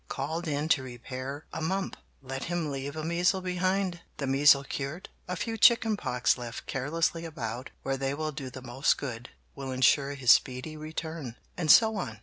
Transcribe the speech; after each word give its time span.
Called 0.09 0.47
in 0.47 0.67
to 0.69 0.81
repair 0.81 1.45
a 1.53 1.61
mump, 1.61 1.95
let 2.23 2.45
him 2.45 2.71
leave 2.71 2.95
a 2.95 3.03
measle 3.03 3.39
behind. 3.39 3.99
The 4.17 4.25
measle 4.25 4.63
cured, 4.63 5.09
a 5.27 5.35
few 5.35 5.59
chicken 5.59 5.95
pox 5.95 6.39
left 6.39 6.65
carelessly 6.65 7.23
about 7.23 7.69
where 7.83 7.97
they 7.97 8.15
will 8.15 8.31
do 8.31 8.49
the 8.49 8.63
most 8.63 8.97
good 8.97 9.29
will 9.53 9.69
insure 9.71 10.15
his 10.15 10.31
speedy 10.31 10.75
return; 10.75 11.35
and 11.55 11.69
so 11.69 11.97
on. 11.97 12.19